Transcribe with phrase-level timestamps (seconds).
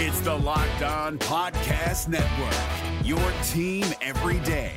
[0.00, 3.18] It's the Locked On Podcast Network, your
[3.48, 4.74] team every day.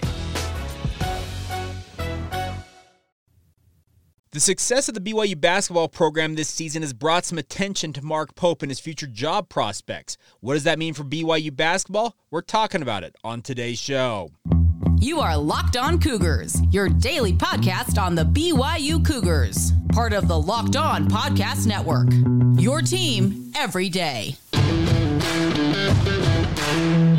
[4.32, 8.34] The success of the BYU basketball program this season has brought some attention to Mark
[8.34, 10.18] Pope and his future job prospects.
[10.40, 12.16] What does that mean for BYU basketball?
[12.32, 14.32] We're talking about it on today's show.
[14.98, 20.40] You are Locked On Cougars, your daily podcast on the BYU Cougars, part of the
[20.42, 22.08] Locked On Podcast Network.
[22.60, 24.36] Your team every day.
[26.72, 27.11] Thank you.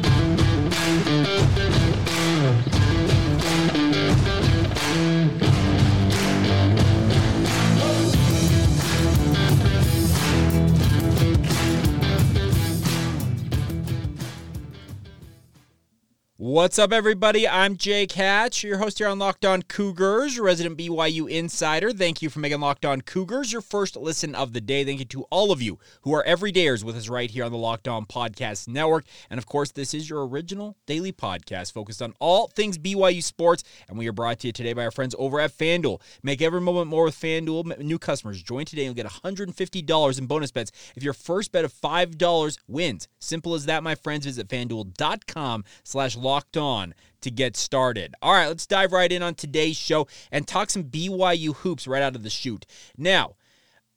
[16.42, 17.46] What's up, everybody?
[17.46, 21.92] I'm Jake Hatch, your host here on Locked On Cougars, resident BYU insider.
[21.92, 24.84] Thank you for making Locked On Cougars your first listen of the day.
[24.84, 27.58] Thank you to all of you who are everydayers with us right here on the
[27.58, 29.04] Locked On Podcast Network.
[29.30, 33.62] And of course, this is your original daily podcast focused on all things BYU sports.
[33.88, 36.00] And we are brought to you today by our friends over at FanDuel.
[36.24, 37.78] Make every moment more with FanDuel.
[37.78, 41.64] New customers join today and you'll get $150 in bonus bets if your first bet
[41.64, 43.06] of $5 wins.
[43.20, 44.26] Simple as that, my friends.
[44.26, 48.14] Visit fanduel.com slash locked on to get started.
[48.22, 52.02] All right, let's dive right in on today's show and talk some BYU hoops right
[52.02, 52.64] out of the chute.
[52.96, 53.34] Now,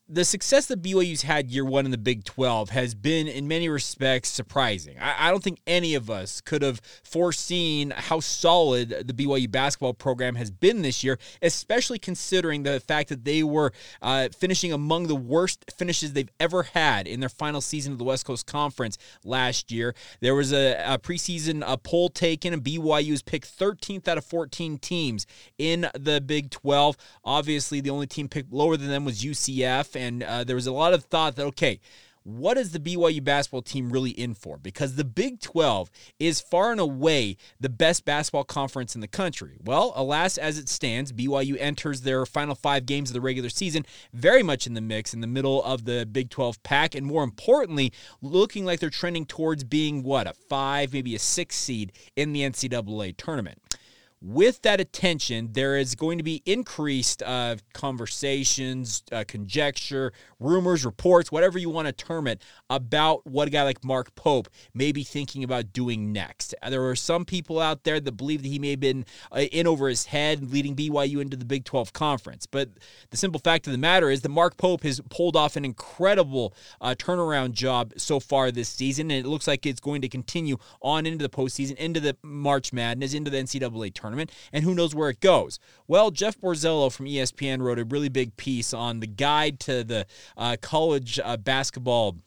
[0.08, 3.68] the success that BYU's had year one in the Big 12 has been, in many
[3.68, 4.98] respects, surprising.
[5.00, 9.96] I, I, don't think any of us could have foreseen how solid the BYU basketball
[9.96, 13.72] program has been this year, especially considering the fact that they were
[14.04, 18.04] uh, finishing among the worst finishes they've ever had in their final season of the
[18.04, 19.96] West Coast Conference last year.
[20.20, 24.26] There was a, a preseason a poll taken, and BYU was picked 13th out of
[24.26, 25.26] 14 teams
[25.58, 26.96] in the Big 12.
[27.24, 30.72] Obviously, the only team picked lower than them was UCF and uh, there was a
[30.72, 31.80] lot of thought that okay,
[32.26, 34.58] what is the BYU basketball team really in for?
[34.58, 39.58] Because the Big 12 is far and away the best basketball conference in the country.
[39.64, 43.86] Well, alas, as it stands, BYU enters their final five games of the regular season
[44.12, 47.24] very much in the mix in the middle of the Big 12 pack, and more
[47.24, 47.94] importantly,
[48.24, 52.42] looking like they're trending towards being what, a five, maybe a six seed in the
[52.42, 53.62] NCAA tournament
[54.26, 61.32] with that attention, there is going to be increased uh, conversations, uh, conjecture, rumors, reports,
[61.32, 65.04] whatever you want to term it, about what a guy like Mark Pope may be
[65.04, 66.56] thinking about doing next.
[66.64, 69.42] Uh, there are some people out there that believe that he may have been uh,
[69.42, 72.48] in over his head, leading BYU into the Big 12 conference.
[72.48, 72.70] But
[73.12, 76.56] the simple fact of the matter is that Mark Pope has pulled off an incredible
[76.82, 80.58] uh, turnaround job so far this season, and it looks like it's going to continue
[80.82, 84.74] on into the postseason, into the March Madness, into the NCAA tournament tournament, and who
[84.74, 85.60] knows where it goes.
[85.88, 90.06] Well, Jeff Borzello from ESPN wrote a really big piece on the guide to the
[90.38, 92.18] uh, college uh, basketball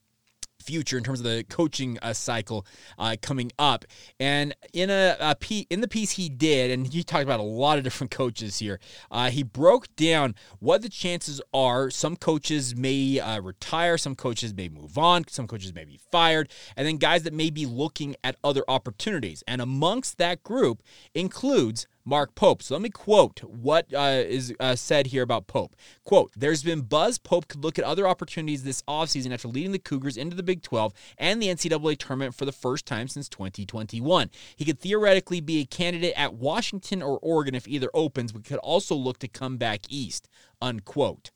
[0.60, 2.66] future in terms of the coaching uh, cycle
[2.98, 3.84] uh, coming up.
[4.18, 7.44] And in a, a p- in the piece he did, and he talked about a
[7.44, 8.80] lot of different coaches here.
[9.10, 11.90] Uh, he broke down what the chances are.
[11.90, 16.50] Some coaches may uh, retire, some coaches may move on, some coaches may be fired,
[16.76, 19.42] and then guys that may be looking at other opportunities.
[19.46, 20.82] And amongst that group
[21.14, 22.62] includes Mark Pope.
[22.62, 25.76] So let me quote what uh, is uh, said here about Pope.
[26.04, 29.78] Quote, there's been buzz Pope could look at other opportunities this offseason after leading the
[29.78, 34.30] Cougars into the Big 12 and the NCAA tournament for the first time since 2021.
[34.56, 38.58] He could theoretically be a candidate at Washington or Oregon if either opens, but could
[38.58, 40.28] also look to come back east,
[40.62, 41.30] unquote.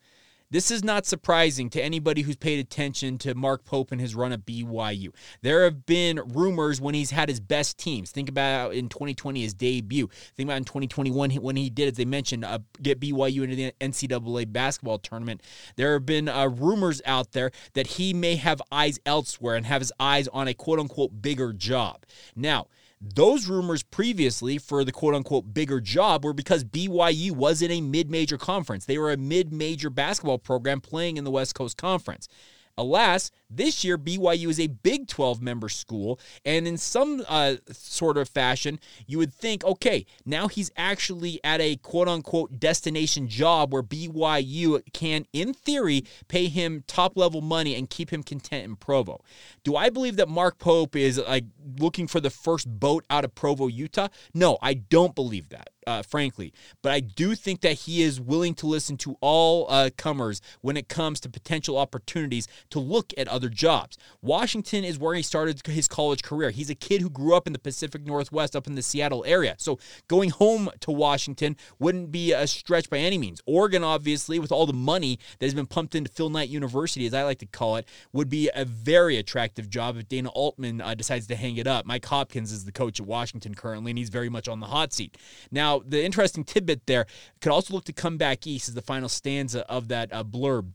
[0.52, 4.32] This is not surprising to anybody who's paid attention to Mark Pope and his run
[4.32, 5.08] at BYU.
[5.40, 8.10] There have been rumors when he's had his best teams.
[8.10, 10.10] Think about in 2020 his debut.
[10.36, 13.72] Think about in 2021 when he did, as they mentioned, uh, get BYU into the
[13.80, 15.40] NCAA basketball tournament.
[15.76, 19.80] There have been uh, rumors out there that he may have eyes elsewhere and have
[19.80, 22.04] his eyes on a quote unquote bigger job.
[22.36, 22.66] Now,
[23.02, 27.80] those rumors previously for the quote unquote bigger job were because BYU was in a
[27.80, 28.84] mid major conference.
[28.84, 32.28] They were a mid major basketball program playing in the West Coast Conference.
[32.78, 38.16] Alas, this year BYU is a Big 12 member school, and in some uh, sort
[38.16, 43.72] of fashion, you would think, okay, now he's actually at a quote unquote destination job
[43.72, 48.76] where BYU can, in theory, pay him top level money and keep him content in
[48.76, 49.22] Provo.
[49.64, 51.44] Do I believe that Mark Pope is like
[51.78, 54.08] looking for the first boat out of Provo, Utah?
[54.32, 55.68] No, I don't believe that.
[55.86, 56.52] Uh, frankly.
[56.82, 60.76] But I do think that he is willing to listen to all uh, comers when
[60.76, 63.98] it comes to potential opportunities to look at other jobs.
[64.20, 66.50] Washington is where he started his college career.
[66.50, 69.54] He's a kid who grew up in the Pacific Northwest, up in the Seattle area.
[69.58, 73.40] So going home to Washington wouldn't be a stretch by any means.
[73.46, 77.14] Oregon, obviously, with all the money that has been pumped into Phil Knight University, as
[77.14, 80.94] I like to call it, would be a very attractive job if Dana Altman uh,
[80.94, 81.86] decides to hang it up.
[81.86, 84.92] Mike Hopkins is the coach at Washington currently, and he's very much on the hot
[84.92, 85.16] seat.
[85.50, 87.06] Now, the interesting tidbit there
[87.40, 90.72] could also look to come back east as the final stanza of that uh, blurb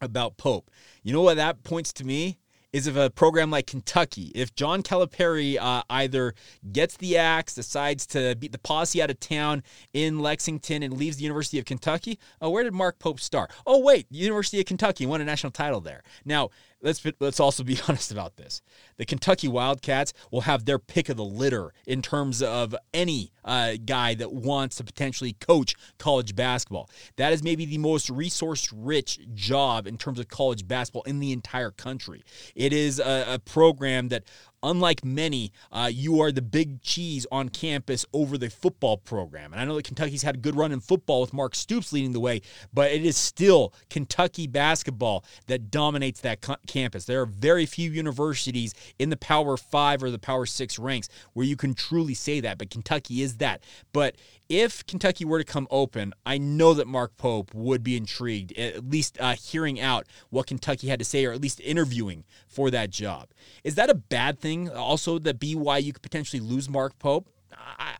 [0.00, 0.70] about Pope.
[1.02, 2.38] You know what that points to me?
[2.74, 6.34] is if a program like Kentucky, if John Calipari uh, either
[6.72, 11.18] gets the axe, decides to beat the posse out of town in Lexington, and leaves
[11.18, 13.52] the University of Kentucky, oh, where did Mark Pope start?
[13.64, 16.02] Oh, wait, University of Kentucky won a national title there.
[16.24, 16.50] Now,
[16.84, 18.62] let's let's also be honest about this.
[18.96, 23.72] The Kentucky Wildcats will have their pick of the litter in terms of any uh,
[23.84, 26.88] guy that wants to potentially coach college basketball.
[27.16, 31.70] That is maybe the most resource-rich job in terms of college basketball in the entire
[31.70, 32.22] country.
[32.54, 34.24] It is a, a program that
[34.64, 39.52] unlike many, uh, you are the big cheese on campus over the football program.
[39.52, 42.12] And I know that Kentucky's had a good run in football with Mark Stoops leading
[42.12, 42.40] the way,
[42.72, 47.04] but it is still Kentucky basketball that dominates that co- campus.
[47.04, 51.46] There are very few universities in the Power Five or the Power Six ranks where
[51.46, 53.62] you can truly say that, but Kentucky is that.
[53.92, 54.16] But
[54.48, 58.88] if Kentucky were to come open, I know that Mark Pope would be intrigued, at
[58.88, 62.90] least uh, hearing out what Kentucky had to say, or at least interviewing for that
[62.90, 63.30] job.
[63.62, 64.70] Is that a bad thing?
[64.70, 67.28] Also, that BYU could potentially lose Mark Pope.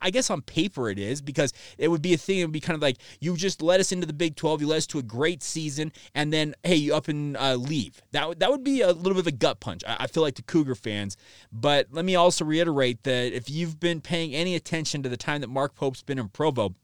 [0.00, 2.38] I guess on paper it is because it would be a thing.
[2.38, 4.66] It would be kind of like you just let us into the Big 12, you
[4.66, 8.02] led us to a great season, and then hey, you up and uh, leave.
[8.12, 9.82] That that would be a little bit of a gut punch.
[9.86, 11.16] I, I feel like to Cougar fans.
[11.52, 15.40] But let me also reiterate that if you've been paying any attention to the time
[15.40, 16.74] that Mark Pope's been in Provo,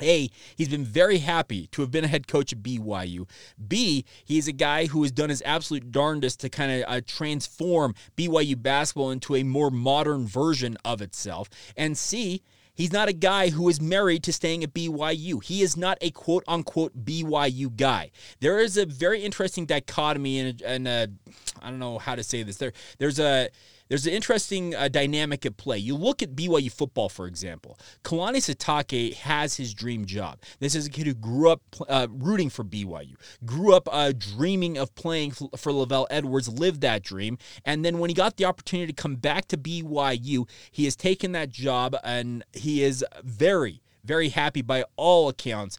[0.00, 3.28] a, he's been very happy to have been a head coach at BYU.
[3.66, 7.94] B, he's a guy who has done his absolute darndest to kind of uh, transform
[8.16, 11.48] BYU basketball into a more modern version of itself.
[11.76, 12.42] And C,
[12.76, 15.42] He's not a guy who is married to staying at BYU.
[15.42, 18.10] He is not a quote unquote BYU guy.
[18.40, 21.06] There is a very interesting dichotomy, and, and uh,
[21.62, 22.58] I don't know how to say this.
[22.58, 23.48] There, there's a
[23.88, 25.78] there's an interesting uh, dynamic at play.
[25.78, 27.78] You look at BYU football, for example.
[28.04, 30.40] Kalani Sitake has his dream job.
[30.58, 34.76] This is a kid who grew up uh, rooting for BYU, grew up uh, dreaming
[34.78, 38.92] of playing for LaVell Edwards, lived that dream, and then when he got the opportunity
[38.92, 44.30] to come back to BYU, he has taken that job and he is very very
[44.30, 45.78] happy by all accounts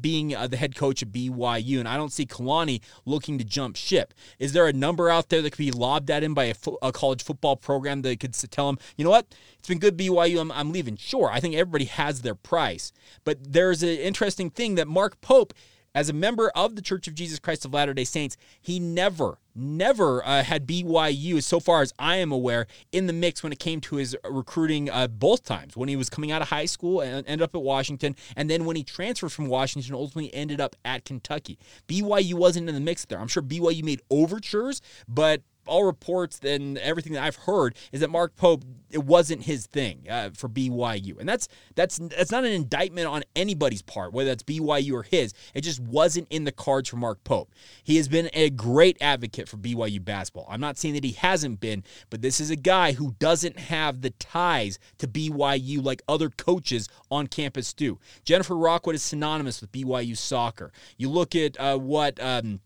[0.00, 1.78] being uh, the head coach of BYU.
[1.78, 4.14] And I don't see Kalani looking to jump ship.
[4.38, 6.78] Is there a number out there that could be lobbed at him by a, fo-
[6.82, 9.26] a college football program that could tell him, you know what,
[9.58, 10.96] it's been good BYU, I'm, I'm leaving?
[10.96, 12.92] Sure, I think everybody has their price.
[13.24, 15.54] But there's an interesting thing that Mark Pope
[15.94, 19.38] as a member of the Church of Jesus Christ of Latter day Saints, he never,
[19.54, 23.58] never uh, had BYU, so far as I am aware, in the mix when it
[23.58, 25.76] came to his recruiting uh, both times.
[25.76, 28.64] When he was coming out of high school and ended up at Washington, and then
[28.64, 31.58] when he transferred from Washington, ultimately ended up at Kentucky.
[31.88, 33.18] BYU wasn't in the mix there.
[33.18, 38.10] I'm sure BYU made overtures, but all reports and everything that I've heard is that
[38.10, 42.52] Mark Pope it wasn't his thing uh, for BYU, and that's that's that's not an
[42.52, 45.32] indictment on anybody's part, whether that's BYU or his.
[45.54, 47.50] It just wasn't in the cards for Mark Pope.
[47.82, 50.46] He has been a great advocate for BYU basketball.
[50.48, 54.02] I'm not saying that he hasn't been, but this is a guy who doesn't have
[54.02, 57.98] the ties to BYU like other coaches on campus do.
[58.24, 60.70] Jennifer Rockwood is synonymous with BYU soccer.
[60.98, 62.22] You look at uh, what.
[62.22, 62.60] Um,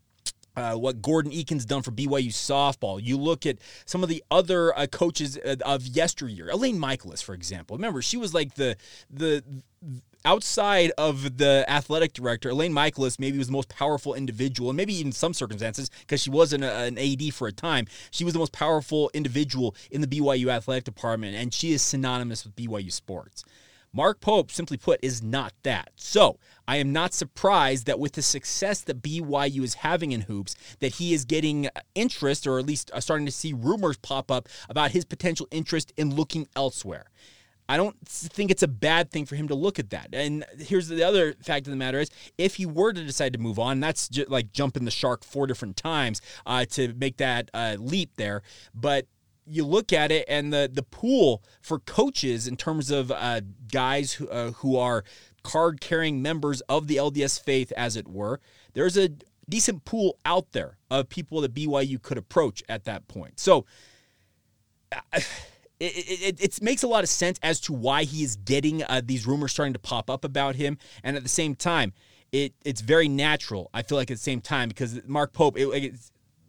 [0.57, 2.99] uh, what Gordon Eakin's done for BYU softball.
[3.01, 6.49] You look at some of the other uh, coaches uh, of yesteryear.
[6.49, 7.77] Elaine Michaelis, for example.
[7.77, 8.75] Remember, she was like the
[9.09, 9.43] the
[10.25, 14.99] outside of the athletic director, Elaine Michaelis maybe was the most powerful individual, and maybe
[14.99, 18.39] in some circumstances, because she was an, an AD for a time, she was the
[18.39, 23.45] most powerful individual in the BYU athletic department, and she is synonymous with BYU sports.
[23.93, 25.91] Mark Pope, simply put, is not that.
[25.95, 30.55] So I am not surprised that with the success that BYU is having in hoops,
[30.79, 34.49] that he is getting interest, or at least uh, starting to see rumors pop up
[34.69, 37.05] about his potential interest in looking elsewhere.
[37.69, 40.09] I don't think it's a bad thing for him to look at that.
[40.13, 43.39] And here's the other fact of the matter is, if he were to decide to
[43.39, 47.49] move on, that's just like jumping the shark four different times uh, to make that
[47.53, 48.41] uh, leap there.
[48.73, 49.07] But
[49.49, 54.13] you look at it and the the pool for coaches in terms of uh, guys
[54.13, 55.03] who, uh, who are
[55.43, 58.39] card carrying members of the LDS faith, as it were,
[58.73, 59.09] there's a
[59.49, 63.39] decent pool out there of people that BYU could approach at that point.
[63.39, 63.65] So.
[65.09, 65.27] it,
[65.79, 69.27] it, it, makes a lot of sense as to why he is getting uh, these
[69.27, 70.77] rumors starting to pop up about him.
[71.03, 71.93] And at the same time,
[72.31, 73.69] it it's very natural.
[73.73, 75.57] I feel like at the same time because Mark Pope.
[75.57, 75.93] It,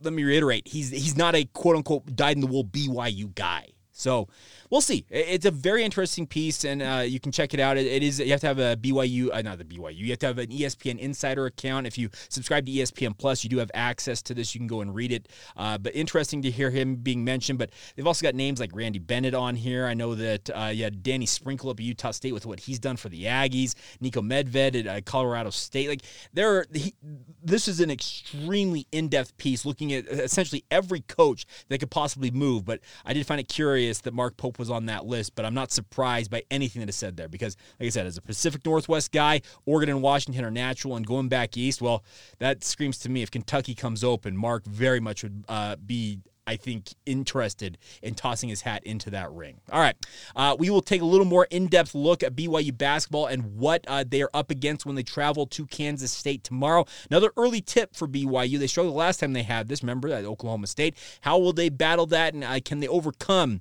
[0.02, 3.68] let me reiterate, he's he's not a quote unquote dyed in the wool BYU guy.
[3.98, 4.28] So
[4.70, 5.04] we'll see.
[5.10, 7.76] It's a very interesting piece, and uh, you can check it out.
[7.76, 9.96] it is you have to have a BYU, uh, not the BYU.
[9.96, 11.84] You have to have an ESPN Insider account.
[11.84, 14.54] If you subscribe to ESPN Plus, you do have access to this.
[14.54, 15.28] You can go and read it.
[15.56, 17.58] Uh, but interesting to hear him being mentioned.
[17.58, 19.84] But they've also got names like Randy Bennett on here.
[19.84, 22.78] I know that uh, you had Danny Sprinkle up at Utah State with what he's
[22.78, 23.74] done for the Aggies.
[24.00, 25.88] Niko Medved at uh, Colorado State.
[25.88, 26.02] Like
[26.32, 26.94] there, he,
[27.42, 32.64] this is an extremely in-depth piece looking at essentially every coach that could possibly move.
[32.64, 35.54] But I did find it curious that Mark Pope was on that list, but I'm
[35.54, 38.64] not surprised by anything that is said there because, like I said, as a Pacific
[38.64, 42.04] Northwest guy, Oregon and Washington are natural, and going back east, well,
[42.38, 46.56] that screams to me if Kentucky comes open, Mark very much would uh, be I
[46.56, 49.60] think, interested in tossing his hat into that ring.
[49.70, 49.94] All right.
[50.34, 53.84] Uh, we will take a little more in depth look at BYU basketball and what
[53.86, 56.86] uh, they are up against when they travel to Kansas State tomorrow.
[57.10, 58.58] Another early tip for BYU.
[58.58, 60.96] They struggled last time they had this, remember, at Oklahoma State.
[61.20, 63.60] How will they battle that and uh, can they overcome?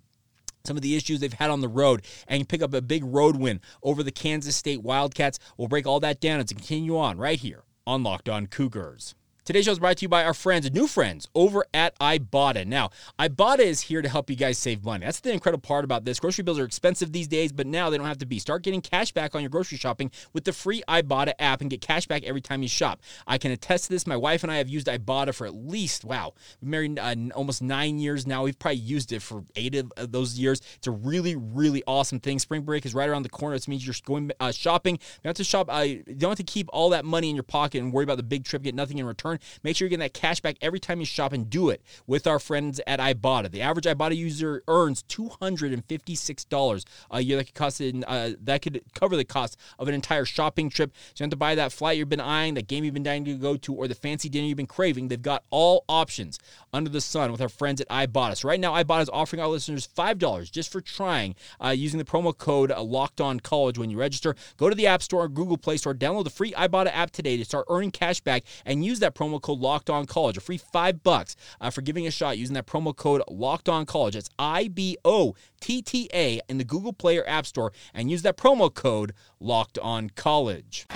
[0.68, 3.38] Some of the issues they've had on the road and pick up a big road
[3.38, 5.40] win over the Kansas State Wildcats.
[5.58, 9.16] We'll break all that down and continue on right here on Locked On Cougars.
[9.48, 12.68] Today's show is brought to you by our friends, new friends, over at Ibotta.
[12.68, 15.06] Now, Ibotta is here to help you guys save money.
[15.06, 16.20] That's the incredible part about this.
[16.20, 18.40] Grocery bills are expensive these days, but now they don't have to be.
[18.40, 21.80] Start getting cash back on your grocery shopping with the free Ibotta app and get
[21.80, 23.00] cash back every time you shop.
[23.26, 24.06] I can attest to this.
[24.06, 28.00] My wife and I have used Ibotta for at least, wow, married uh, almost nine
[28.00, 28.44] years now.
[28.44, 30.60] We've probably used it for eight of those years.
[30.76, 32.40] It's a really, really awesome thing.
[32.40, 33.56] Spring break is right around the corner.
[33.56, 34.96] This means you're going uh, shopping.
[34.96, 35.74] You don't have to shop.
[35.74, 38.18] Uh, you don't have to keep all that money in your pocket and worry about
[38.18, 39.37] the big trip, get nothing in return.
[39.64, 42.28] Make sure you're getting that cash back every time you shop and do it with
[42.28, 43.52] our friends at Ibotta.
[43.52, 47.38] The average Ibotta user earns $256 a year.
[47.38, 50.92] That could cost in, uh, that could cover the cost of an entire shopping trip.
[50.96, 53.04] So you don't have to buy that flight you've been eyeing, that game you've been
[53.04, 55.08] dying to go to, or the fancy dinner you've been craving.
[55.08, 56.40] They've got all options
[56.74, 58.38] under the sun with our friends at Ibotta.
[58.38, 62.06] So right now, Ibotta is offering our listeners $5 just for trying uh, using the
[62.06, 64.36] promo code uh, Locked On College when you register.
[64.58, 67.38] Go to the App Store or Google Play Store, download the free Ibotta app today
[67.38, 70.58] to start earning cash back and use that promo code Locked On College, a free
[70.58, 74.14] five bucks uh, for giving a shot using that promo code Locked On College.
[74.14, 78.10] That's I B O T T A in the Google Play or App Store, and
[78.10, 80.88] use that promo code Locked On College.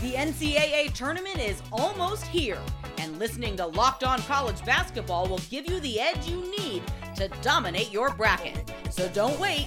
[0.00, 2.58] The NCAA tournament is almost here,
[2.96, 6.82] and listening to Locked On College Basketball will give you the edge you need
[7.16, 8.72] to dominate your bracket.
[8.90, 9.66] So don't wait.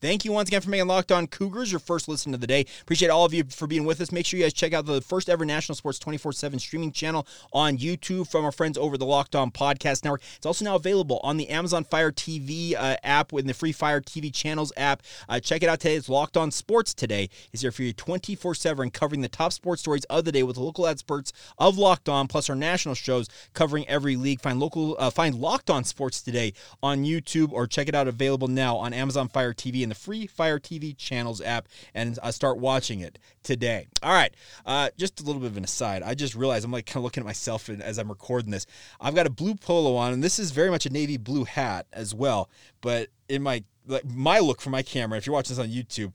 [0.00, 2.66] Thank you once again for making Locked On Cougars your first listen of the day.
[2.82, 4.12] Appreciate all of you for being with us.
[4.12, 7.26] Make sure you guys check out the first ever National Sports 24 7 streaming channel
[7.52, 10.22] on YouTube from our friends over the Locked On Podcast Network.
[10.36, 14.00] It's also now available on the Amazon Fire TV uh, app within the free Fire
[14.00, 15.02] TV channels app.
[15.28, 15.96] Uh, check it out today.
[15.96, 17.28] It's Locked On Sports today.
[17.52, 20.56] Is here for you 24 7 covering the top sports stories of the day with
[20.56, 24.40] local experts of Locked On, plus our national shows covering every league.
[24.40, 26.52] Find local, uh, find Locked On Sports today
[26.84, 30.26] on YouTube or check it out available now on Amazon Fire TV in the free
[30.26, 33.88] Fire TV channels app and uh, start watching it today.
[34.02, 34.34] All right,
[34.66, 36.02] uh, just a little bit of an aside.
[36.02, 38.66] I just realized I'm like kind of looking at myself as I'm recording this.
[39.00, 41.86] I've got a blue polo on, and this is very much a navy blue hat
[41.92, 42.50] as well.
[42.82, 46.12] But in my like my look for my camera, if you're watching this on YouTube,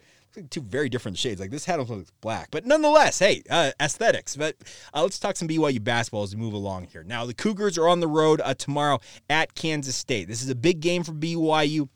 [0.49, 1.39] two very different shades.
[1.39, 4.35] Like this hat looks black, but nonetheless, hey, uh, aesthetics.
[4.35, 4.55] But
[4.93, 7.03] uh, let's talk some BYU basketball as we move along here.
[7.03, 8.99] Now the Cougars are on the road uh, tomorrow
[9.29, 10.27] at Kansas State.
[10.27, 11.89] This is a big game for BYU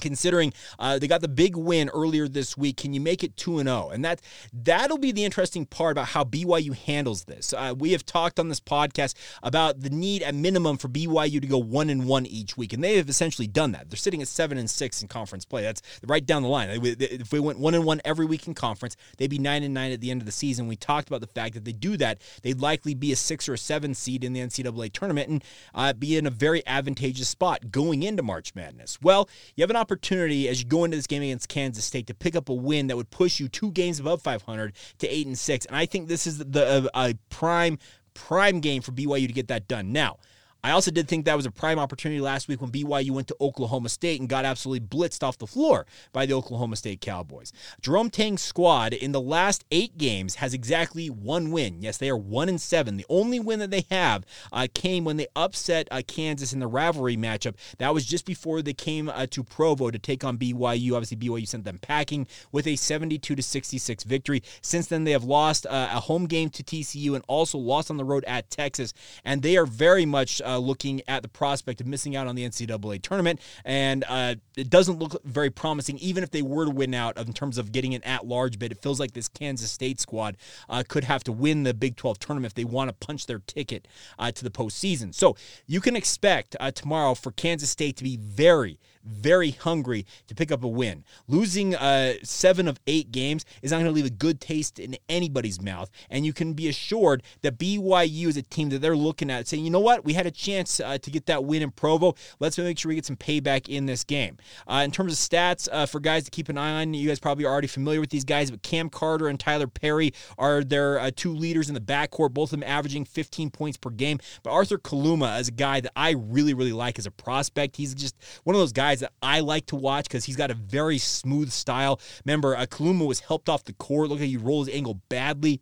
[0.00, 2.76] considering uh, they got the big win earlier this week.
[2.76, 4.20] Can you make it 2 and 0 and that
[4.52, 7.52] that'll be the interesting part about how BYU handles this.
[7.52, 11.46] Uh, we have talked on this podcast about the need at minimum for BYU to
[11.46, 13.90] go 1 and 1 each week and they have essentially done that.
[13.90, 15.62] They're sitting at 7 and 6 in conference play.
[15.62, 16.68] That's right down the line.
[16.70, 19.92] If we went 1 and 1 every week in conference they'd be 9 and 9
[19.92, 20.68] at the end of the season.
[20.68, 23.54] We talked about the fact that they do that they'd likely be a 6 or
[23.54, 27.70] a 7 seed in the NCAA tournament and uh, be in a very advantageous spot
[27.70, 28.98] going into March Madness.
[29.02, 32.06] Well you have an opportunity opportunity as you go into this game against Kansas State
[32.08, 35.26] to pick up a win that would push you two games above 500 to eight
[35.26, 35.64] and six.
[35.64, 37.78] And I think this is the a, a prime
[38.12, 39.92] prime game for BYU to get that done.
[39.92, 40.18] Now.
[40.64, 43.36] I also did think that was a prime opportunity last week when BYU went to
[43.40, 47.52] Oklahoma State and got absolutely blitzed off the floor by the Oklahoma State Cowboys.
[47.80, 51.80] Jerome Tang's squad in the last eight games has exactly one win.
[51.80, 52.96] Yes, they are one and seven.
[52.96, 56.66] The only win that they have uh, came when they upset uh, Kansas in the
[56.66, 57.54] rivalry matchup.
[57.78, 60.92] That was just before they came uh, to Provo to take on BYU.
[60.92, 64.42] Obviously, BYU sent them packing with a 72 to 66 victory.
[64.60, 67.96] Since then, they have lost uh, a home game to TCU and also lost on
[67.96, 68.92] the road at Texas,
[69.24, 72.44] and they are very much uh, looking at the prospect of missing out on the
[72.44, 73.40] NCAA tournament.
[73.64, 77.32] And uh, it doesn't look very promising, even if they were to win out in
[77.32, 78.72] terms of getting an at large bid.
[78.72, 80.36] It feels like this Kansas State squad
[80.68, 83.40] uh, could have to win the Big 12 tournament if they want to punch their
[83.40, 83.86] ticket
[84.18, 85.14] uh, to the postseason.
[85.14, 85.36] So
[85.66, 90.50] you can expect uh, tomorrow for Kansas State to be very, very hungry to pick
[90.50, 91.04] up a win.
[91.26, 94.96] Losing uh, seven of eight games is not going to leave a good taste in
[95.08, 95.90] anybody's mouth.
[96.10, 99.64] And you can be assured that BYU is a team that they're looking at saying,
[99.64, 102.14] you know what, we had a chance uh, to get that win in Provo.
[102.40, 104.38] Let's make sure we get some payback in this game.
[104.66, 107.18] Uh, in terms of stats, uh, for guys to keep an eye on, you guys
[107.18, 110.98] probably are already familiar with these guys, but Cam Carter and Tyler Perry are their
[110.98, 114.18] uh, two leaders in the backcourt, both of them averaging 15 points per game.
[114.42, 117.76] But Arthur Kaluma is a guy that I really, really like as a prospect.
[117.76, 120.54] He's just one of those guys that I like to watch because he's got a
[120.54, 122.00] very smooth style.
[122.24, 124.08] Remember, uh, Kaluma was helped off the court.
[124.08, 125.60] Look how he rolls his ankle badly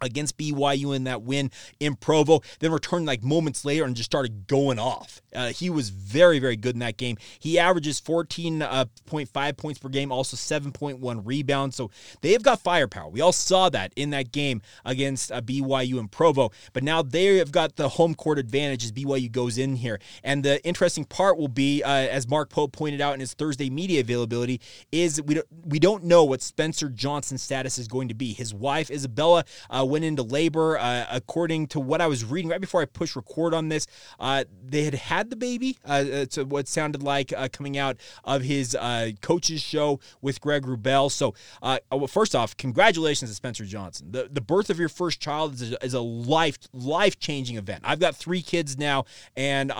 [0.00, 1.50] against BYU in that win
[1.80, 5.20] in Provo, then returned like moments later and just started going off.
[5.34, 7.16] Uh, he was very, very good in that game.
[7.38, 11.76] He averages 14.5 uh, points per game, also 7.1 rebounds.
[11.76, 11.90] So
[12.22, 13.08] they have got firepower.
[13.08, 16.50] We all saw that in that game against uh, BYU in Provo.
[16.72, 20.00] But now they have got the home court advantage as BYU goes in here.
[20.24, 23.70] And the interesting part will be, uh, as Mark Pope pointed out in his Thursday
[23.70, 28.14] media availability, is we don't, we don't know what Spencer Johnson's status is going to
[28.14, 28.32] be.
[28.32, 30.78] His wife, Isabella, uh, went into labor.
[30.78, 33.86] Uh, according to what I was reading right before I pushed record on this,
[34.20, 35.78] uh, they had had the baby.
[35.84, 40.64] Uh, it's what sounded like uh, coming out of his uh, coach's show with Greg
[40.64, 41.10] Wrubell.
[41.10, 44.12] So, uh, well, first off, congratulations to Spencer Johnson.
[44.12, 47.82] The the birth of your first child is a, is a life life changing event.
[47.84, 49.04] I've got three kids now,
[49.36, 49.72] and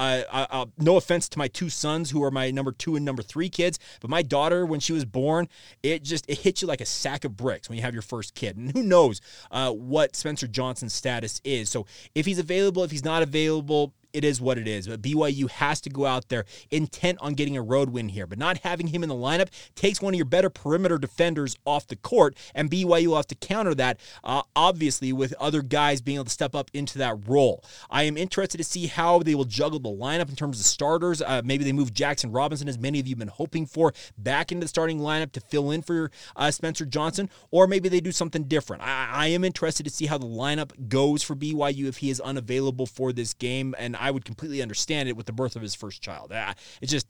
[0.78, 3.78] no offense to my two sons who are my number two and number three kids,
[4.00, 5.48] but my daughter when she was born,
[5.82, 8.34] it just it hits you like a sack of bricks when you have your first
[8.34, 11.68] kid, and who knows what what Spencer Johnson's status is.
[11.68, 14.88] So if he's available, if he's not available, it is what it is.
[14.88, 18.26] But BYU has to go out there intent on getting a road win here.
[18.26, 21.86] But not having him in the lineup takes one of your better perimeter defenders off
[21.86, 26.16] the court, and BYU will have to counter that, uh, obviously, with other guys being
[26.16, 27.64] able to step up into that role.
[27.88, 31.22] I am interested to see how they will juggle the lineup in terms of starters.
[31.22, 34.50] Uh, maybe they move Jackson Robinson, as many of you have been hoping for, back
[34.50, 38.12] into the starting lineup to fill in for uh, Spencer Johnson, or maybe they do
[38.12, 38.82] something different.
[38.82, 42.20] I, I am interested to see how the lineup goes for BYU if he is
[42.20, 45.74] unavailable for this game, and I would completely understand it with the birth of his
[45.74, 46.32] first child.
[46.34, 47.08] Ah, it's just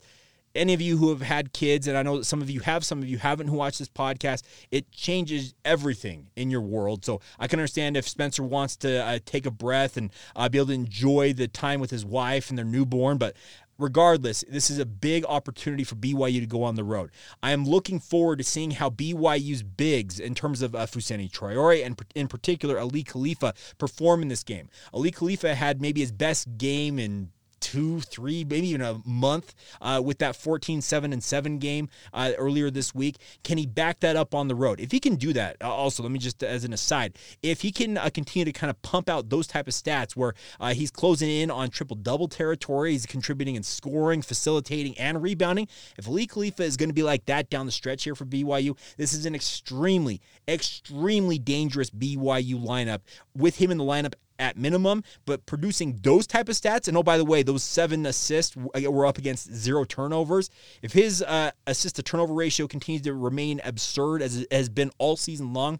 [0.55, 2.83] any of you who have had kids, and I know that some of you have,
[2.83, 7.05] some of you haven't who watch this podcast, it changes everything in your world.
[7.05, 10.57] So I can understand if Spencer wants to uh, take a breath and uh, be
[10.57, 13.35] able to enjoy the time with his wife and their newborn, but
[13.79, 17.09] regardless, this is a big opportunity for BYU to go on the road.
[17.41, 21.99] I am looking forward to seeing how BYU's bigs, in terms of uh, Traore and
[22.13, 24.69] in particular Aly Khalifa, perform in this game.
[24.93, 30.01] Aly Khalifa had maybe his best game in two, three, maybe even a month uh,
[30.03, 33.17] with that 14 7 and 7 game uh, earlier this week.
[33.43, 34.79] Can he back that up on the road?
[34.79, 37.71] If he can do that, uh, also, let me just as an aside, if he
[37.71, 40.91] can uh, continue to kind of pump out those type of stats where uh, he's
[40.91, 45.67] closing in on triple double territory, he's contributing and scoring, facilitating, and rebounding.
[45.97, 48.77] If Aly Khalifa is going to be like that down the stretch here for BYU,
[48.97, 53.01] this is an extremely, extremely dangerous BYU lineup
[53.35, 56.87] with him in the lineup at minimum, but producing those type of stats.
[56.87, 60.49] And oh, by the way, those seven assists were up against zero turnovers.
[60.81, 64.91] If his uh, assist to turnover ratio continues to remain absurd as it has been
[64.97, 65.79] all season long,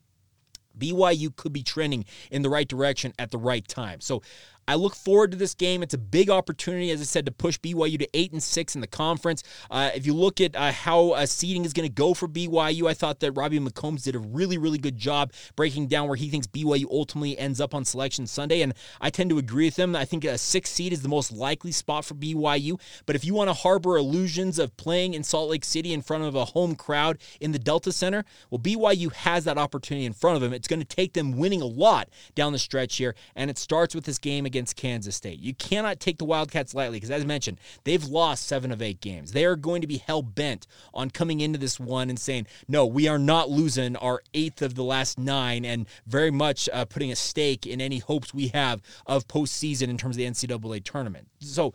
[0.78, 4.02] BYU could be trending in the right direction at the right time.
[4.02, 4.22] So
[4.70, 5.82] I look forward to this game.
[5.82, 8.82] It's a big opportunity, as I said, to push BYU to eight and six in
[8.82, 9.42] the conference.
[9.72, 12.88] Uh, if you look at uh, how uh, seeding is going to go for BYU,
[12.88, 16.30] I thought that Robbie McCombs did a really, really good job breaking down where he
[16.30, 19.96] thinks BYU ultimately ends up on Selection Sunday, and I tend to agree with him.
[19.96, 22.80] I think a six seed is the most likely spot for BYU.
[23.08, 26.26] But if you want to harbor illusions of playing in Salt Lake City in front
[26.26, 30.36] of a home crowd in the Delta Center, well, BYU has that opportunity in front
[30.36, 30.54] of them.
[30.54, 33.96] It's going to take them winning a lot down the stretch here, and it starts
[33.96, 35.40] with this game against against Kansas State.
[35.40, 39.32] You cannot take the Wildcats lightly because, as mentioned, they've lost seven of eight games.
[39.32, 42.86] They are going to be hell bent on coming into this one and saying, no,
[42.86, 47.10] we are not losing our eighth of the last nine, and very much uh, putting
[47.10, 51.30] a stake in any hopes we have of postseason in terms of the NCAA tournament.
[51.40, 51.74] So,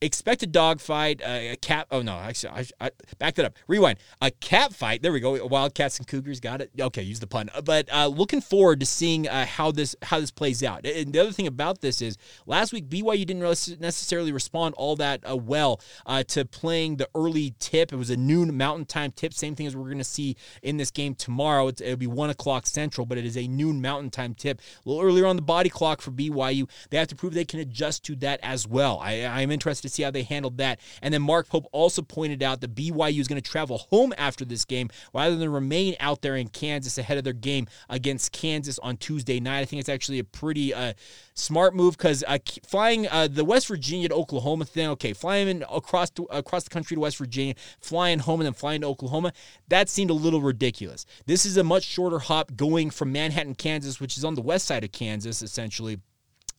[0.00, 1.86] expect a dogfight, uh, a cat.
[1.90, 3.56] Oh no, actually, I, I back that up.
[3.66, 3.98] Rewind.
[4.20, 5.02] A cat fight.
[5.02, 5.44] There we go.
[5.46, 6.40] Wildcats and Cougars.
[6.40, 6.70] Got it.
[6.80, 7.50] Okay, use the pun.
[7.64, 10.86] But uh, looking forward to seeing uh, how this how this plays out.
[10.86, 15.28] And the other thing about this is last week BYU didn't necessarily respond all that
[15.28, 17.92] uh, well uh, to playing the early tip.
[17.92, 19.34] It was a noon Mountain Time tip.
[19.34, 21.68] Same thing as we're going to see in this game tomorrow.
[21.68, 24.60] It's, it'll be one o'clock Central, but it is a noon Mountain Time tip.
[24.84, 26.68] A little earlier on the body clock for BYU.
[26.90, 29.00] They have to prove they can adjust to that as well.
[29.02, 30.80] I, I'm interested to see how they handled that.
[31.02, 34.44] And then Mark Pope also pointed out that BYU is going to travel home after
[34.44, 38.78] this game rather than remain out there in Kansas ahead of their game against Kansas
[38.80, 39.60] on Tuesday night.
[39.60, 40.94] I think it's actually a pretty uh,
[41.34, 46.10] smart move because uh, flying uh, the West Virginia to Oklahoma thing, okay, flying across
[46.10, 49.32] to, across the country to West Virginia, flying home and then flying to Oklahoma,
[49.68, 51.06] that seemed a little ridiculous.
[51.26, 54.66] This is a much shorter hop going from Manhattan, Kansas, which is on the west
[54.66, 56.00] side of Kansas, essentially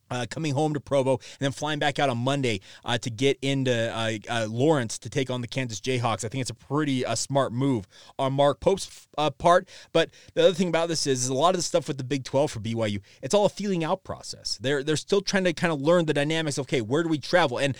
[0.09, 3.37] uh, coming home to Provo and then flying back out on Monday uh, to get
[3.41, 6.23] into uh, uh Lawrence to take on the Kansas Jayhawks.
[6.25, 9.67] I think it's a pretty uh, smart move on Mark Pope's uh, part.
[9.91, 12.03] But the other thing about this is, is, a lot of the stuff with the
[12.03, 14.57] Big 12 for BYU, it's all a feeling out process.
[14.61, 16.57] They're they're still trying to kind of learn the dynamics.
[16.57, 17.59] Of, okay, where do we travel?
[17.59, 17.77] And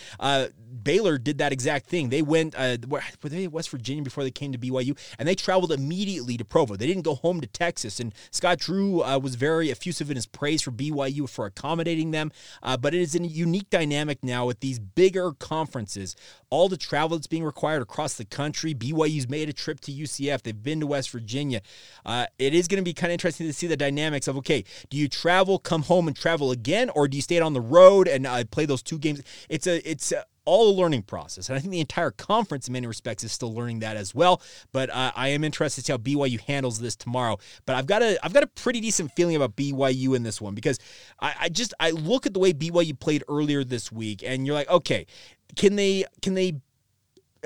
[0.84, 2.10] Baylor did that exact thing.
[2.10, 2.56] They went
[2.88, 6.76] were they West Virginia before they came to BYU, and they traveled immediately to Provo.
[6.76, 8.00] They didn't go home to Texas.
[8.00, 12.32] And Scott Drew was very effusive in his praise for BYU for accommodating them them.
[12.62, 16.16] Uh, but it is a unique dynamic now with these bigger conferences.
[16.50, 18.74] All the travel that's being required across the country.
[18.74, 20.44] BYU's made a trip to UCF.
[20.44, 21.62] They've been to West Virginia.
[22.06, 24.64] Uh, it is going to be kind of interesting to see the dynamics of okay,
[24.90, 28.08] do you travel, come home, and travel again, or do you stay on the road
[28.08, 29.22] and uh, play those two games?
[29.50, 31.48] It's a it's a, all a learning process.
[31.48, 34.42] And I think the entire conference, in many respects, is still learning that as well.
[34.72, 37.38] But uh, I am interested to see how BYU handles this tomorrow.
[37.66, 40.56] But I've got a I've got a pretty decent feeling about BYU in this one
[40.56, 40.80] because
[41.20, 44.56] I, I just I look at the way BYU played earlier this week, and you're
[44.56, 45.06] like, okay,
[45.56, 46.56] can they can they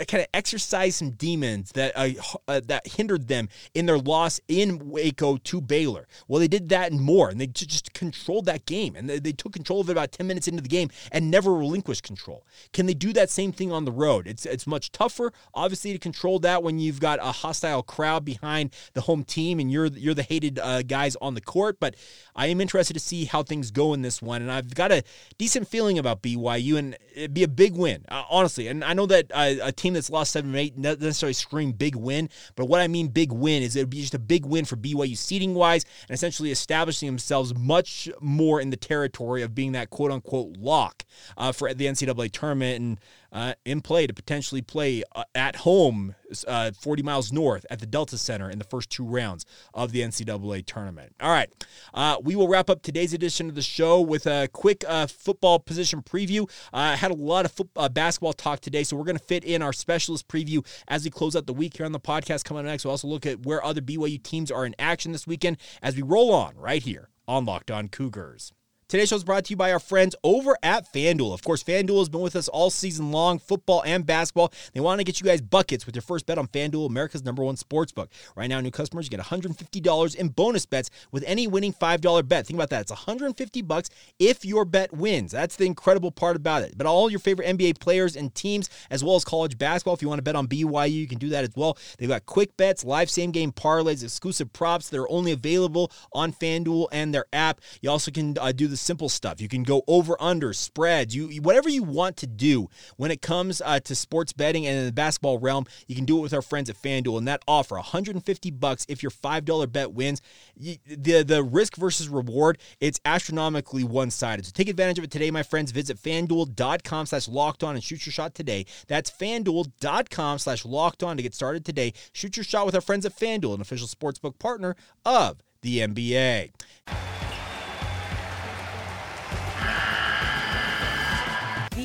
[0.08, 2.10] kind of exercise some demons that uh,
[2.48, 6.08] uh, that hindered them in their loss in Waco to Baylor.
[6.28, 9.32] Well, they did that and more, and they just controlled that game, and they, they,
[9.32, 12.46] took control of it about ten minutes into the game and never relinquished control.
[12.72, 14.28] Can they do that same thing on the road?
[14.28, 18.74] It's it's much tougher, obviously, to control that when you've got a hostile crowd behind
[18.94, 21.78] the home team and you're you're the hated uh, guys on the court.
[21.80, 21.96] But
[22.36, 25.04] I am interested to see how things go in this one, and I've got a
[25.38, 28.68] decent feeling about BYU, and it'd be a big win, uh, honestly.
[28.68, 31.74] And I know that uh, a team that's lost seven or eight doesn't necessarily scream
[31.74, 34.46] big win, but what I mean big win is it would be just a big
[34.46, 39.54] win for BYU seating wise and essentially establishing themselves much more in the territory of
[39.54, 41.04] being that quote unquote lock
[41.36, 43.00] uh, for the NCAA tournament and
[43.34, 46.16] uh, in play to potentially play uh, at home,
[46.48, 50.02] uh, 40 miles north at the Delta Center in the first two rounds of the
[50.02, 51.16] NCAA tournament.
[51.20, 51.52] All right,
[51.94, 55.60] uh, we will wrap up today's edition of the show with a quick uh, football
[55.60, 56.50] position preview.
[56.72, 59.62] I had a lot of football, basketball talk today, so we're going to fit in
[59.62, 62.46] our specialist preview as we close out the week here on the podcast.
[62.46, 65.26] Coming up next, we'll also look at where other BYU teams are in action this
[65.26, 68.54] weekend as we roll on right here on Locked On Cougars.
[68.88, 71.34] Today's show is brought to you by our friends over at FanDuel.
[71.34, 74.52] Of course, FanDuel has been with us all season long, football and basketball.
[74.74, 77.44] They want to get you guys buckets with your first bet on FanDuel, America's number
[77.44, 78.12] one sports book.
[78.36, 82.46] Right now, new customers get $150 in bonus bets with any winning $5 bet.
[82.46, 82.82] Think about that.
[82.82, 85.32] It's 150 bucks if your bet wins.
[85.32, 86.78] That's the incredible part about it.
[86.78, 90.10] But all your favorite NBA players and teams, as well as college basketball, if you
[90.10, 91.78] want to bet on BYU, you can do that as well.
[91.98, 96.34] They've got quick bets, live same game parlays, exclusive props that are only available on
[96.34, 97.62] FanDuel and their app.
[97.82, 99.40] You also can uh, do the simple stuff.
[99.40, 101.16] You can go over under spreads.
[101.16, 104.86] You whatever you want to do when it comes uh, to sports betting and in
[104.86, 107.20] the basketball realm, you can do it with our friends at FanDuel.
[107.20, 110.22] And that offer 150 bucks if your five dollar bet wins.
[110.58, 114.46] the the risk versus reward it's astronomically one sided.
[114.46, 115.72] So take advantage of it today, my friends.
[115.72, 118.66] Visit FanDuel.com/slash locked on and shoot your shot today.
[118.88, 121.94] That's FanDuel.com/slash locked on to get started today.
[122.12, 127.33] Shoot your shot with our friends at FanDuel, an official sportsbook partner of the NBA.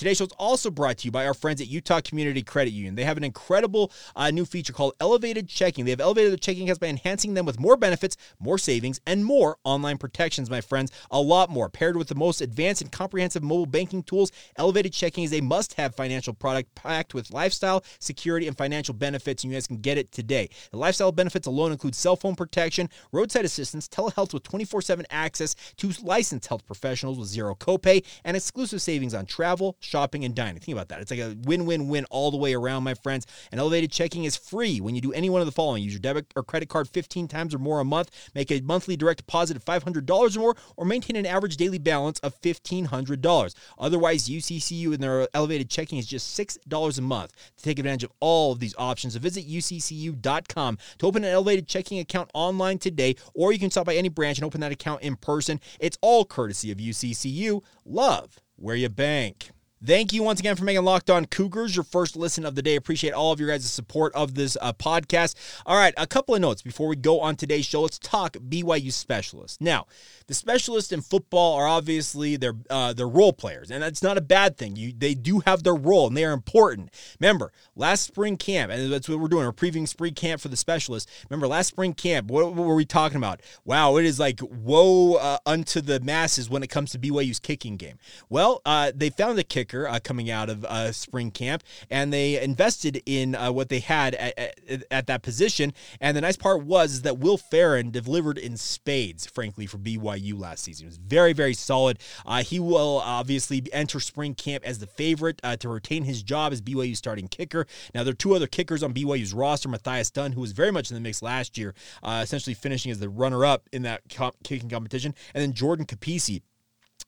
[0.00, 2.94] Today's show is also brought to you by our friends at Utah Community Credit Union.
[2.94, 5.84] They have an incredible uh, new feature called Elevated Checking.
[5.84, 9.22] They have elevated their checking accounts by enhancing them with more benefits, more savings, and
[9.22, 10.90] more online protections, my friends.
[11.10, 11.68] A lot more.
[11.68, 15.74] Paired with the most advanced and comprehensive mobile banking tools, Elevated Checking is a must
[15.74, 19.98] have financial product packed with lifestyle, security, and financial benefits, and you guys can get
[19.98, 20.48] it today.
[20.70, 25.54] The lifestyle benefits alone include cell phone protection, roadside assistance, telehealth with 24 7 access
[25.76, 30.60] to licensed health professionals with zero copay, and exclusive savings on travel, shopping, and dining.
[30.60, 31.00] Think about that.
[31.00, 33.26] It's like a win win win all the way around, my friends.
[33.50, 36.00] And elevated checking is free when you do any one of the following use your
[36.00, 39.56] debit or credit card 15 times or more a month, make a monthly direct deposit
[39.56, 43.54] of $500 or more, or maintain an average daily balance of $1,500.
[43.78, 47.32] Otherwise, UCCU and their elevated checking is just $6 a month.
[47.56, 51.98] To take advantage of all of these options, visit uccu.com to open an elevated checking
[51.98, 55.16] account online today, or you can stop by any branch and open that account in
[55.16, 55.60] person.
[55.80, 57.62] It's all courtesy of UCCU.
[57.84, 59.50] Love where you bank.
[59.82, 62.76] Thank you once again for making Locked On Cougars your first listen of the day.
[62.76, 65.36] Appreciate all of your guys' support of this uh, podcast.
[65.64, 67.80] All right, a couple of notes before we go on today's show.
[67.80, 69.58] Let's talk BYU specialists.
[69.58, 69.86] Now,
[70.26, 74.20] the specialists in football are obviously they're uh, they're role players, and that's not a
[74.20, 74.76] bad thing.
[74.76, 76.90] You they do have their role, and they are important.
[77.18, 79.46] Remember, last spring camp, and that's what we're doing.
[79.46, 81.10] We're previewing spring camp for the specialists.
[81.30, 83.40] Remember, last spring camp, what, what were we talking about?
[83.64, 87.78] Wow, it is like woe uh, unto the masses when it comes to BYU's kicking
[87.78, 87.96] game.
[88.28, 92.12] Well, uh, they found a kicker kicker uh, coming out of uh, spring camp, and
[92.12, 95.72] they invested in uh, what they had at, at, at, that position.
[96.00, 100.64] And the nice part was that Will Ferrin delivered in spades, frankly, for BYU last
[100.64, 100.86] season.
[100.86, 101.98] It was very, very solid.
[102.26, 106.52] Uh, he will obviously enter spring camp as the favorite uh, to retain his job
[106.52, 107.66] as BYU starting kicker.
[107.94, 110.90] Now, there are two other kickers on BYU's roster Matthias Dunn, who was very much
[110.90, 114.02] in the mix last year, essentially finishing as the runner up in that
[114.44, 116.42] kicking competition, and then Jordan Capisi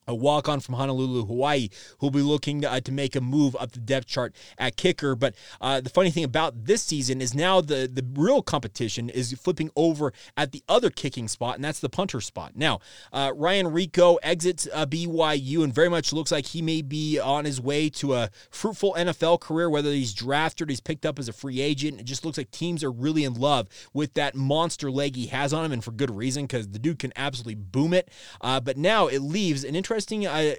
[0.07, 3.73] a walk on from Honolulu, Hawaii, who'll be looking uh, to make a move up
[3.73, 5.15] the depth chart at kicker.
[5.15, 9.33] But uh, the funny thing about this season is now the, the real competition is
[9.33, 12.53] flipping over at the other kicking spot, and that's the punter spot.
[12.55, 12.81] Now,
[13.13, 17.45] uh, Ryan Rehkow exits uh, BYU and very much looks like he may be on
[17.45, 21.33] his way to a fruitful NFL career, whether he's drafted, he's picked up as a
[21.33, 22.01] free agent.
[22.01, 25.53] It just looks like teams are really in love with that monster leg he has
[25.53, 28.09] on him, and for good reason, because the dude can absolutely boom it.
[28.41, 30.55] Uh, but now it leaves an interesting interesting uh,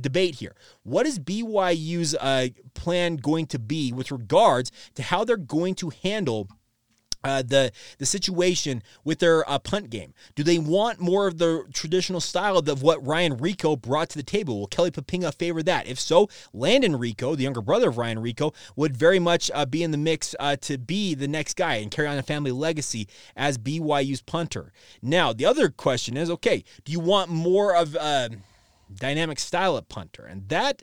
[0.00, 0.56] debate here.
[0.82, 5.90] What is BYU's uh, plan going to be with regards to how they're going to
[6.02, 6.48] handle?
[7.22, 10.12] Uh, the the situation with their uh, punt game.
[10.34, 14.22] Do they want more of the traditional style of what Ryan Rehkow brought to the
[14.22, 14.60] table?
[14.60, 15.86] Will Kelly Poppinga favor that?
[15.86, 19.82] If so, Landon Rehkow, the younger brother of Ryan Rehkow, would very much uh, be
[19.82, 23.08] in the mix uh, to be the next guy and carry on a family legacy
[23.34, 24.70] as BYU's punter.
[25.00, 28.28] Now, the other question is, okay, do you want more of uh,
[28.94, 30.24] dynamic style at punter.
[30.24, 30.82] And that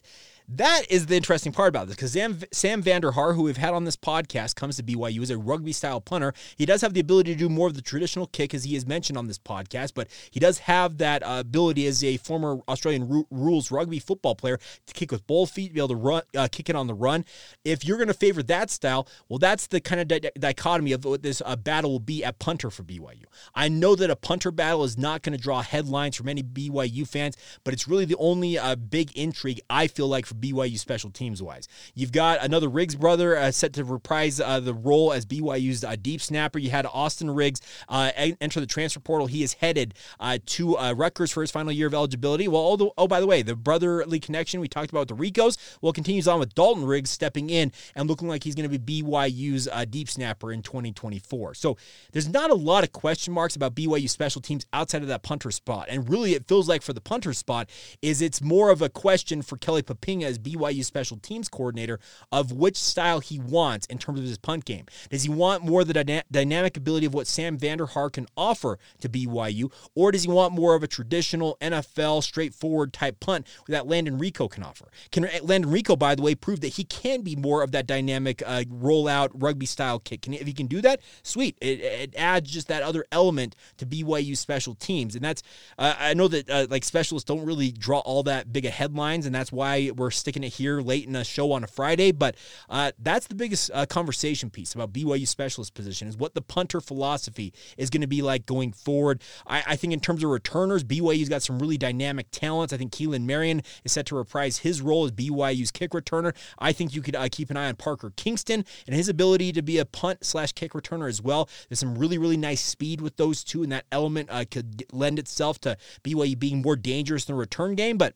[0.55, 3.85] that is the interesting part about this because Sam, Sam Vanderhaar, who we've had on
[3.85, 6.33] this podcast, comes to BYU as a rugby style punter.
[6.57, 8.85] He does have the ability to do more of the traditional kick, as he has
[8.85, 13.07] mentioned on this podcast, but he does have that uh, ability as a former Australian
[13.07, 16.47] ru- rules rugby football player to kick with both feet, be able to run, uh,
[16.51, 17.23] kick it on the run.
[17.63, 21.05] If you're going to favor that style, well, that's the kind of di- dichotomy of
[21.05, 23.23] what this uh, battle will be at punter for BYU.
[23.55, 27.07] I know that a punter battle is not going to draw headlines for many BYU
[27.07, 31.09] fans, but it's really the only uh, big intrigue I feel like for BYU special
[31.09, 31.67] teams wise.
[31.93, 35.95] You've got another Riggs brother uh, set to reprise uh, the role as BYU's uh,
[36.01, 36.59] deep snapper.
[36.59, 39.27] You had Austin Riggs uh, enter the transfer portal.
[39.27, 42.47] He is headed uh, to uh, Rutgers for his final year of eligibility.
[42.47, 45.31] Well, oh, the, oh, by the way, the brotherly connection we talked about with the
[45.31, 48.79] Rehkows well continues on with Dalton Riggs stepping in and looking like he's going to
[48.79, 51.53] be BYU's deep snapper in 2024.
[51.53, 51.77] So
[52.11, 55.51] there's not a lot of question marks about BYU special teams outside of that punter
[55.51, 55.87] spot.
[55.89, 57.69] And really, it feels like for the punter spot
[58.01, 59.81] is it's more of a question for Kelly
[60.23, 61.99] As BYU special teams coordinator
[62.31, 64.85] of which style he wants in terms of his punt game.
[65.09, 68.79] Does he want more of the dyna- dynamic ability of what Sam Vanderhaar can offer
[68.99, 73.87] to BYU, or does he want more of a traditional NFL straightforward type punt that
[73.87, 74.89] Landon Rehkow can offer?
[75.11, 78.41] Can Landon Rehkow, by the way, prove that he can be more of that dynamic
[78.45, 80.23] uh, rollout rugby style kick?
[80.23, 81.57] Can if he can do that, sweet.
[81.61, 85.41] It, it, adds just that other element to BYU special teams, and that's
[85.77, 89.25] uh, I know that uh, like specialists don't really draw all that big of headlines,
[89.25, 92.11] and that's why we're sticking it here late in a show on a Friday.
[92.11, 92.35] But
[92.69, 96.81] uh, that's the biggest uh, conversation piece about BYU specialist position is what the punter
[96.81, 99.21] philosophy is going to be like going forward.
[99.47, 102.73] I, I, think in terms of returners, BYU's got some really dynamic talents.
[102.73, 106.35] I think Keelan Marion is set to reprise his role as BYU's kick returner.
[106.59, 109.61] I think you could uh, keep an eye on Parker Kingston and his ability to
[109.61, 111.49] be a punt slash kick returner as well.
[111.69, 115.19] There's some really, really nice speed with those two, and that element uh, could lend
[115.19, 117.97] itself to BYU being more dangerous in the return game.
[117.97, 118.15] But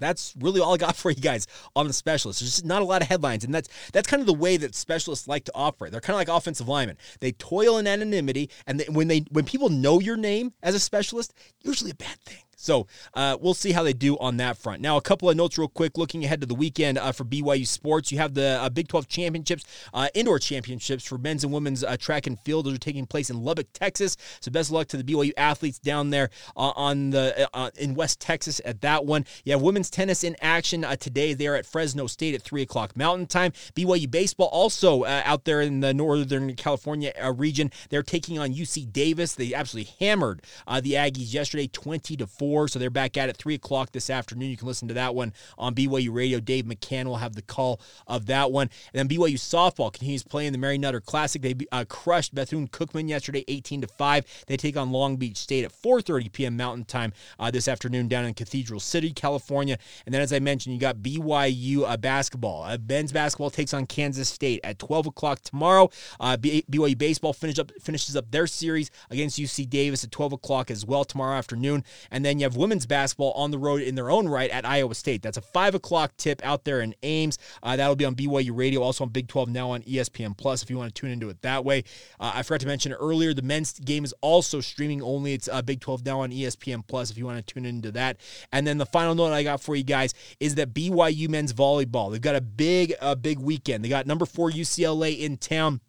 [0.00, 2.40] that's really all I got for you guys on the specialists.
[2.40, 4.74] There's just not a lot of headlines, and that's that's kind of the way that
[4.74, 5.92] specialists like to operate.
[5.92, 6.96] They're kind of like offensive linemen.
[7.20, 10.80] They toil in anonymity, and they, when they when people know your name as a
[10.80, 12.42] specialist, usually a bad thing.
[12.60, 14.82] So uh, we'll see how they do on that front.
[14.82, 15.96] Now, a couple of notes real quick.
[15.96, 19.08] Looking ahead to the weekend uh, for BYU sports, you have the uh, Big 12
[19.08, 22.66] championships, uh, indoor championships for men's and women's uh, track and field.
[22.66, 24.16] Those are taking place in Lubbock, Texas.
[24.40, 28.20] So best of luck to the BYU athletes down there uh, on the in West
[28.20, 29.24] Texas at that one.
[29.44, 31.32] You have women's tennis in action today.
[31.32, 33.52] They are at Fresno State at three o'clock Mountain Time.
[33.74, 37.70] BYU baseball also out there in the Northern California region.
[37.88, 39.34] They're taking on UC Davis.
[39.34, 40.42] They absolutely hammered
[40.82, 42.66] the Aggies yesterday, 20 to four.
[42.66, 44.50] So they're back at it 3 o'clock this afternoon.
[44.50, 46.40] You can listen to that one on BYU Radio.
[46.40, 48.68] Dave McCann will have the call of that one.
[48.92, 51.40] And then BYU softball continues playing the Mary Nutter Classic.
[51.40, 54.44] They uh, crushed Bethune Cookman yesterday 18 to 5.
[54.48, 56.56] They take on Long Beach State at 4:30 p.m.
[56.56, 59.78] Mountain Time uh, this afternoon down in Cathedral City, California.
[60.04, 62.64] And then as I mentioned, you got BYU uh, basketball.
[62.64, 65.88] Uh, Ben's basketball takes on Kansas State at 12 o'clock tomorrow.
[66.18, 70.70] Uh, BYU baseball finish up, finishes up their series against UC Davis at 12 o'clock
[70.70, 71.84] as well tomorrow afternoon.
[72.10, 74.94] And then you have women's basketball on the road in their own right at Iowa
[74.94, 75.22] State.
[75.22, 77.38] That's a 5 o'clock tip out there in Ames.
[77.62, 80.70] Uh, that'll be on BYU Radio, also on Big 12 now on ESPN Plus if
[80.70, 81.84] you want to tune into it that way.
[82.18, 85.34] Uh, I forgot to mention earlier, the men's game is also streaming only.
[85.34, 88.18] It's uh, Big 12 now on ESPN Plus if you want to tune into that.
[88.52, 92.10] And then the final note I got for you guys is that BYU men's volleyball.
[92.10, 93.84] They've got a big, uh, big weekend.
[93.84, 95.80] They got number four UCLA in town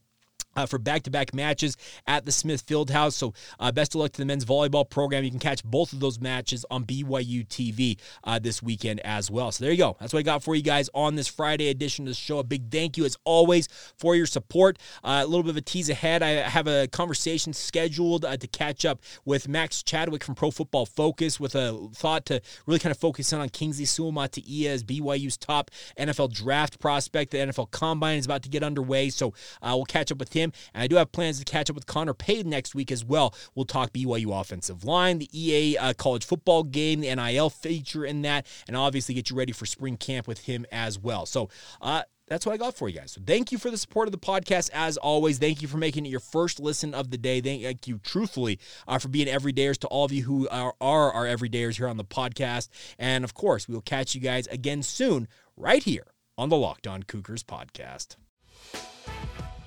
[0.55, 3.13] uh, for back-to-back matches at the Smith Fieldhouse.
[3.13, 5.23] So uh, best of luck to the men's volleyball program.
[5.23, 9.51] You can catch both of those matches on BYU TV uh, this weekend as well.
[9.51, 9.97] So there you go.
[9.99, 12.39] That's what I got for you guys on this Friday edition of the show.
[12.39, 14.77] A big thank you as always for your support.
[15.03, 16.23] Uh, a little bit of a tease ahead.
[16.23, 20.85] I have a conversation scheduled uh, to catch up with Max Chadwick from Pro Football
[20.85, 25.37] Focus with a thought to really kind of focus in on Kingsley Suamataia as BYU's
[25.37, 27.31] top NFL draft prospect.
[27.31, 30.40] The NFL Combine is about to get underway, so uh, we'll catch up with him
[30.41, 30.53] him.
[30.73, 33.33] And I do have plans to catch up with Connor Payne next week as well.
[33.55, 38.21] We'll talk BYU offensive line, the EA uh, college football game, the NIL feature in
[38.23, 41.25] that, and obviously get you ready for spring camp with him as well.
[41.25, 41.49] So,
[41.81, 43.11] uh, that's what I got for you guys.
[43.11, 45.37] So thank you for the support of the podcast as always.
[45.37, 47.41] Thank you for making it your first listen of the day.
[47.41, 51.25] Thank you truthfully uh, for being everydayers to all of you who are, are our
[51.25, 52.69] everydayers here on the podcast.
[52.97, 55.27] And of course, we will catch you guys again soon
[55.57, 58.15] right here on the Locked On Cougars podcast.